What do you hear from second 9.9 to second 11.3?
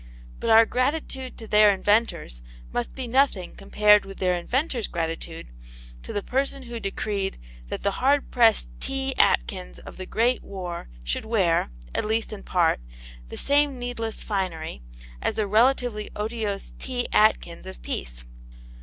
the Great War should